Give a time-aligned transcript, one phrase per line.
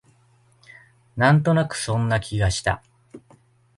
[1.15, 2.81] なんとなくそんな気がした